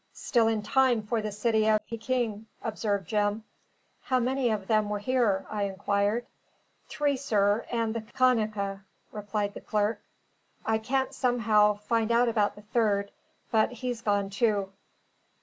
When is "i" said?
5.47-5.65, 10.65-10.79